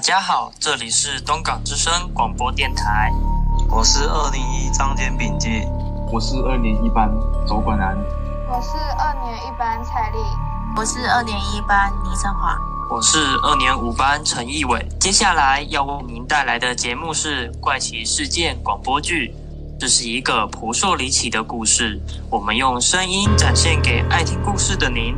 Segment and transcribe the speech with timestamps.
[0.00, 3.12] 大家好，这里是东港之声广播电台，
[3.68, 5.62] 我是二零一张坚炳记，
[6.10, 7.10] 我是二年一班
[7.46, 7.94] 周冠南，
[8.48, 10.16] 我是二年一班蔡丽，
[10.74, 12.56] 我是二年一班倪振华，
[12.90, 14.88] 我是二年五班陈义伟。
[14.98, 19.34] 接下来要为您带来的节目是《怪奇事件广播剧》，
[19.78, 25.14] 这是一个扑朔离奇的故事，我们用声音展现给爱听故事的您。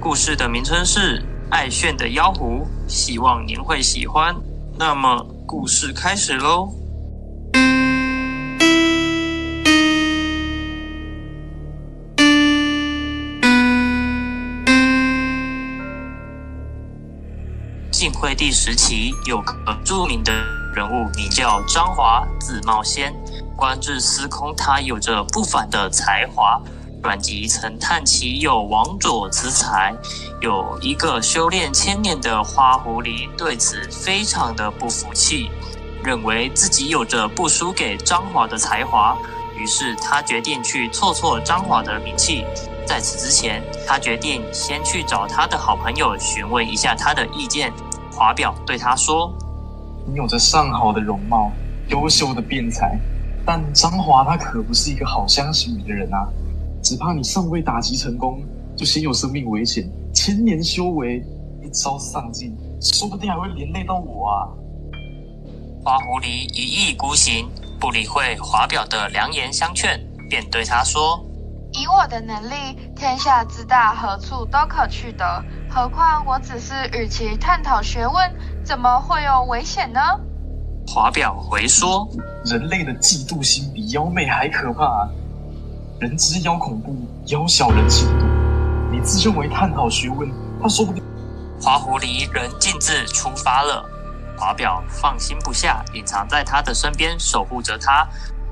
[0.00, 4.34] 故事的名称是《爱炫的妖狐》，希望您会喜欢。
[4.78, 6.72] 那么，故事开始喽。
[17.90, 20.32] 晋惠帝时期，有个著名的
[20.74, 23.12] 人物，名叫张华，字茂先，
[23.56, 24.54] 官至司空。
[24.56, 26.58] 他有着不凡的才华。
[27.02, 29.94] 阮籍曾叹其有王佐之才。
[30.40, 35.50] 有一个修炼千年的花狐狸对此非常的不服气，
[36.04, 39.16] 认为自己有着不输给张华的才华，
[39.56, 42.44] 于是他决定去挫挫张华的名气。
[42.86, 47.72] 在此之前，他决定先去找他的好朋友询问一下他的意见。
[48.12, 49.32] 华表对他说
[50.06, 51.52] ：“你有着上好的容貌，
[51.88, 52.98] 优秀的辩才，
[53.44, 56.26] 但张华他可不是一个好相信你的人啊！
[56.88, 58.42] 只怕你尚未打击成功，
[58.74, 59.86] 就先有生命危险。
[60.14, 61.22] 千年修为，
[61.62, 64.48] 一朝丧尽，说不定还会连累到我啊！”
[65.84, 67.46] 花狐狸一意孤行，
[67.78, 71.22] 不理会华表的良言相劝，便对他说。
[71.72, 75.44] 以我的能力，天下之大，何处都可去得。
[75.68, 80.00] 何况我只是与其探讨学问，怎么会有危险呢？
[80.86, 82.08] 华表回说
[82.50, 85.06] ：“人类的嫉妒心比妖媚还可怕。
[86.00, 86.96] 人知妖恐怖，
[87.26, 88.24] 妖小人心毒。
[88.92, 90.30] 你自认为探讨学问，
[90.62, 91.02] 他说不定……”
[91.60, 93.84] 华狐狸人径自出发了。
[94.36, 98.06] 华表放心不下，隐藏在他的身边，守护着他。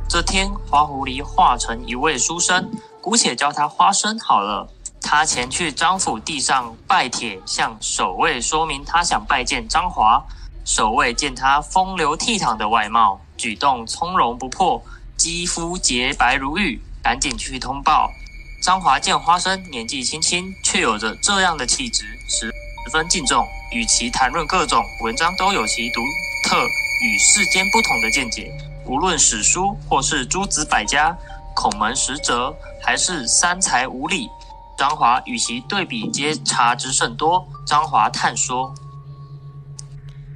[0.09, 2.69] 这天，花狐狸化成一位书生。
[3.01, 4.69] 姑且叫他花生好了。
[5.01, 10.21] 他前去张府地上拜帖，向守卫说明他想拜见张华。
[10.65, 14.83] 守卫见他风流倜傥的外貌，举动从容不迫，
[15.17, 18.12] 肌肤洁白如玉，赶紧去通报。
[18.61, 22.53] 张华见花生年纪轻轻，却有着这样的气质，十
[22.91, 23.47] 分敬重。
[23.71, 26.00] 与其谈论各种文章，都有其独
[26.43, 26.56] 特
[27.05, 28.53] 与世间不同的见解。
[28.84, 31.17] 无论史书或是诸子百家。
[31.55, 34.28] 孔门十哲还是三才五礼，
[34.77, 37.47] 张华与其对比皆差之甚多。
[37.65, 38.75] 张华叹说：“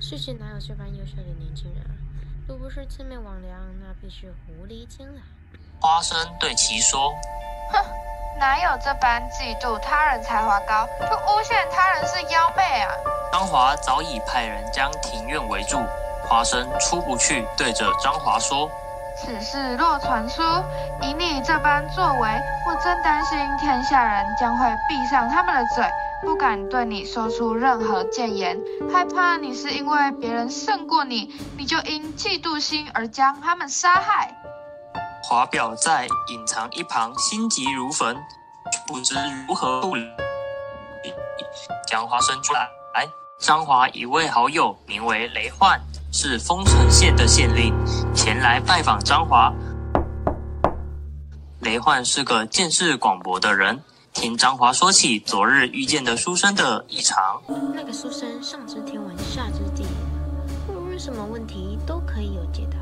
[0.00, 1.90] 世界哪有这般优秀的年轻人啊？
[2.46, 3.50] 若不是魑魅魍魉，
[3.80, 5.20] 那必是狐狸精了。”
[5.80, 7.10] 花生对其说
[7.72, 7.82] ：“哼，
[8.38, 12.92] 哪有这般嫉妒他人才华高，就诬陷他人是妖媚啊？”
[13.32, 15.78] 张华早已派人将庭院围住，
[16.28, 18.70] 花生出不去，对着张华说。
[19.16, 20.42] 此事若传出，
[21.00, 25.84] 以你这般作为，我真担心天下人将会闭上他们的嘴，
[26.22, 28.58] 不敢对你说出任何谏言，
[28.92, 34.34] 害怕你是因为别人胜过你，你就因嫉妒心而将他们杀害。
[35.30, 38.16] 华表在隐藏一旁，心急如焚，
[38.84, 39.14] 不知
[39.46, 40.04] 如何处理。
[41.86, 42.68] 将花生出来。
[43.38, 45.80] 张华一位好友名为雷焕。
[46.12, 47.72] 是丰城县的县令，
[48.12, 49.52] 前来拜访张华。
[51.60, 53.80] 雷焕是个见识广博的人，
[54.12, 57.40] 听张华说起昨日遇见的书生的异常。
[57.72, 62.76] 那个书生上知天文，下知地理，无论什么问题都可以有解答。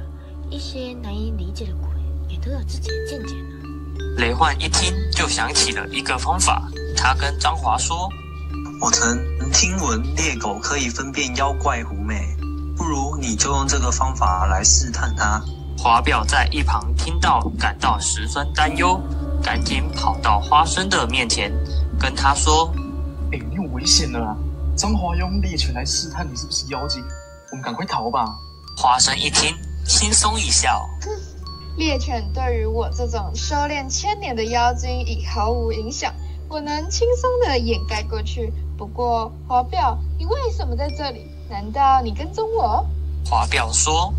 [0.48, 1.88] 一些难以理解的鬼，
[2.28, 3.56] 也都有自己的见解呢。
[4.18, 8.08] 雷焕一听就想起了一个方法，他跟张华说
[8.80, 9.18] ：“我曾
[9.52, 12.36] 听闻猎狗可以分辨妖怪狐媚。”
[12.76, 15.42] 不如你就用这个方法来试探他。
[15.76, 19.00] 华表在一旁听到，感到十分担忧，
[19.42, 21.52] 赶紧跑到花生的面前，
[21.98, 22.72] 跟他说
[23.32, 24.36] ：“哎，你有危险了！
[24.76, 27.02] 张华用猎犬来试探你是不是妖精，
[27.50, 28.24] 我们赶快逃吧。”
[28.76, 31.10] 花生一听，轻松一笑：“哼，
[31.78, 36.12] 猎犬对于我这种修炼千年的妖精已毫无影响，
[36.48, 38.52] 我能轻松的掩盖过去。
[38.76, 42.84] 不过，华表，你为什么在这里？”难道你跟踪我？
[43.24, 44.12] 华表说：“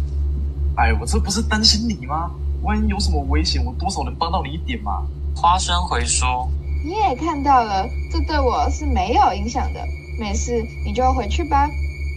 [0.78, 2.32] 哎，我这不是担心你吗？
[2.64, 5.04] 万一有什么危险，我多少能帮到你一点嘛。”
[5.36, 6.50] 花生回说
[6.86, 9.86] ：“你也看到了，这对我是没有影响的。
[10.18, 11.68] 没事，你就回去吧。”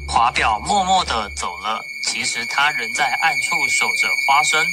[0.09, 1.81] 华表默默的走了。
[2.05, 4.65] 其实他仍在暗处守着花生。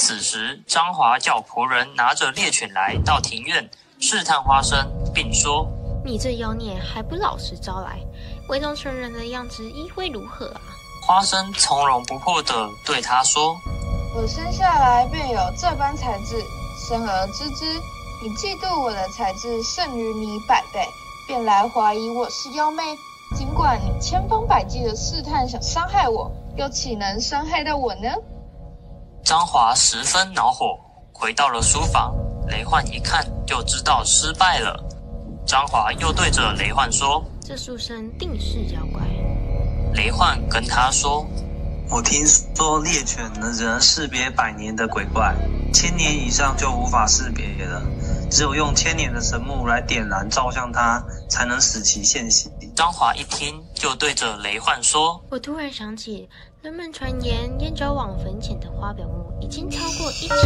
[0.00, 3.68] 此时，张华叫仆人拿着猎犬来到庭院
[3.98, 5.66] 试探花生，并说
[6.06, 7.98] ：“你这妖孽还不老实招来！”
[8.48, 10.60] 伪装成人的样子，意会如何啊？
[11.04, 13.56] 花生从容不迫地对他说
[14.14, 16.44] ：“我生下来便有这般才智，
[16.88, 17.64] 生而知之。
[18.22, 20.86] 你嫉妒我的才智胜于你百倍，
[21.26, 22.84] 便来怀疑我是妖媚。
[23.36, 28.08] 尽管你千方百计的试探想伤害我，又岂能伤害到我呢？”
[29.28, 30.80] 张华十分恼火，
[31.12, 32.14] 回到了书房。
[32.46, 34.82] 雷焕一看就知道失败了。
[35.44, 39.02] 张华又对着雷焕说：“这书生定是妖怪。”
[39.92, 41.26] 雷焕跟他说
[41.92, 45.34] ：“我听说猎犬能人识别百年的鬼怪，
[45.74, 47.82] 千年以上就无法识别了。
[48.30, 56.28] 只有用千年的神木来点燃照向它，才能使其现形。”张华一听就对着雷焕说：“我突然想起，
[56.62, 60.36] 人们传言燕郊往坟前的花表木已经超过一千。”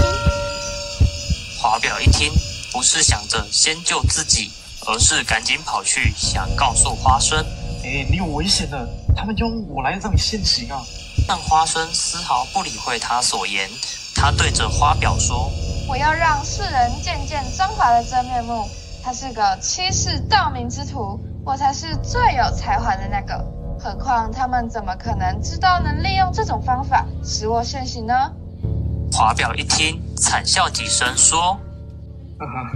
[1.60, 2.32] 华表一听，
[2.72, 4.50] 不是想着先救自己，
[4.86, 7.38] 而是赶紧跑去想告诉花生
[7.84, 8.88] ：“哎，你有危险了！
[9.14, 10.82] 他们用我来让你现形啊！”
[11.28, 13.70] 但花生丝毫不理会他所言，
[14.14, 15.52] 他对着花表说
[15.88, 18.68] ：“我要让世人见见张华的真面目。
[19.04, 23.44] 他是个欺世盗名之徒，我才是最有才华的那个。
[23.78, 28.14] 何况他们怎么可能知道能利用这种方法使我现形呢？”
[29.22, 31.56] 华表一听，惨笑几声，说
[32.40, 32.72] ：“哈哈，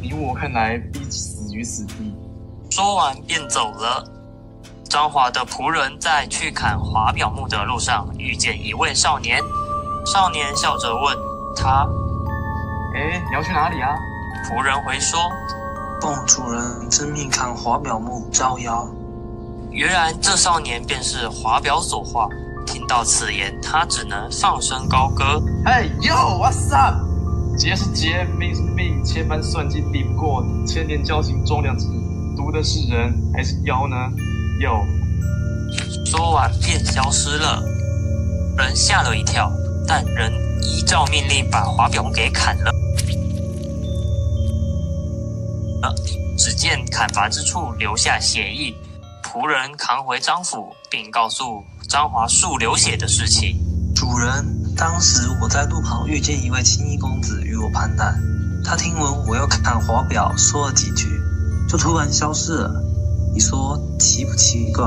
[0.00, 2.14] 你我看来必死于死地。”
[2.72, 4.02] 说完便走了。
[4.84, 9.38] 张华的仆人在去砍华表木的路上遇见一位少年，
[10.06, 11.14] 少年笑着问
[11.54, 11.86] 他
[12.96, 13.90] ：“哎，你要去哪里啊？”
[14.48, 15.20] 仆人回说
[16.00, 18.88] ：“奉主人之命砍华表木招妖。”
[19.70, 22.30] 原来这少年便是华表所化。
[22.70, 26.94] 听到此言，他只能放声高歌：“哎呦，What's up？
[27.58, 31.88] 劫是劫，命是命，千般算计抵不过千年交情重量级，
[32.36, 33.96] 毒的是人还是妖呢？”
[34.62, 34.86] 哟，
[36.06, 37.60] 说完便消失了。
[38.56, 39.50] 人吓了一跳，
[39.84, 40.32] 但仍
[40.62, 42.70] 依照命令把华表木给砍了。
[46.38, 48.76] 只见砍伐之处留下血迹，
[49.24, 51.64] 仆人扛回张府，并告诉。
[51.90, 53.58] 张华树流血的事情，
[53.96, 58.16] 主人，当时我在路旁遇见一位青衣公子与我攀谈，
[58.64, 61.08] 他听闻我要看华表，说了几句，
[61.68, 62.80] 就突然消失了。
[63.34, 64.86] 你说奇不奇怪？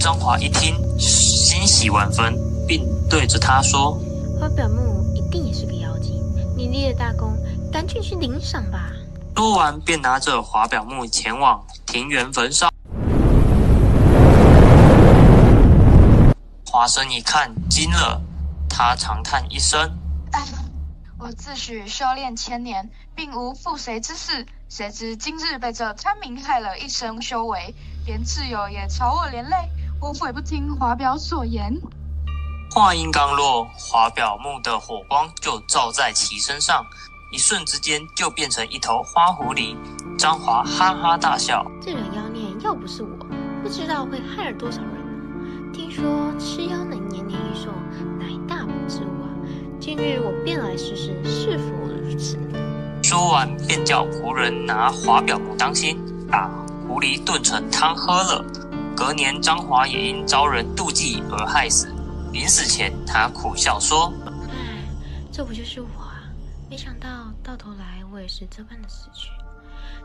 [0.00, 2.36] 张华一听，欣喜万分，
[2.66, 3.96] 并对着他说
[4.40, 6.20] ：“华表木一定也是个妖精，
[6.56, 7.38] 你立了大功，
[7.70, 8.90] 赶紧去领赏吧。”
[9.36, 12.67] 说完，便拿着华表木前往庭园焚烧。
[16.78, 18.22] 华生一看惊了，
[18.70, 19.98] 他长叹一声
[21.18, 27.74] ：“我自诩修炼千年，并无负谁之事，谁知今日被这贪名害了一生修为，
[28.06, 29.56] 连挚友也朝我连累。
[30.00, 31.74] 我悔不听华表所言。”
[32.70, 36.86] 话音刚落，华表木的火光就照在其身上，
[37.32, 39.76] 一瞬之间就变成一头花狐狸。
[40.16, 43.08] 张华哈哈大笑：“这种妖孽要不是我，
[43.64, 44.97] 不知道会害了多少人。”
[45.72, 47.70] 听说吃妖能延年益寿，
[48.18, 49.28] 乃大补之物啊！
[49.80, 52.38] 今日我便来试试是否如此。
[53.02, 55.98] 说完，便叫仆人拿华表木当心，
[56.30, 56.48] 把
[56.86, 58.44] 狐狸炖成汤喝了。
[58.96, 61.88] 隔年，张华也因遭人妒忌而害死。
[62.32, 64.12] 临死前，他苦笑说
[64.50, 64.84] ：“唉，
[65.32, 66.22] 这不就是我啊？
[66.68, 67.08] 没想到
[67.42, 69.30] 到头来，我也是这般的死去。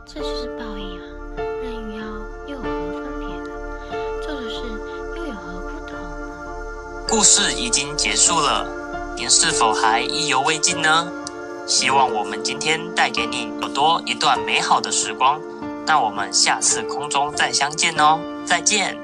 [0.06, 1.04] 这就是报应啊！
[1.36, 2.06] 人与妖
[2.48, 3.03] 又何分
[7.16, 8.66] 故事已经结束了，
[9.16, 11.06] 您是否还意犹未尽呢？
[11.64, 15.40] 希望我们今天带给你有多一段美好的时光。
[15.86, 19.03] 那我们下次空中再相见哦，再见。